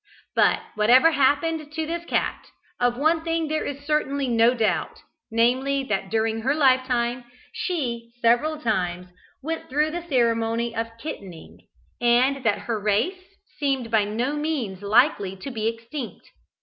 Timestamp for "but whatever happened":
0.35-1.71